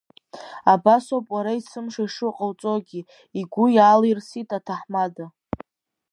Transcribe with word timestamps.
Абас 0.73 1.05
ауп 1.15 1.27
уара 1.33 1.53
есымша 1.57 2.03
ишыҟауҵогьы, 2.05 3.01
игәы 3.39 3.65
иаалирсит 3.75 4.49
аҭамада. 4.57 5.25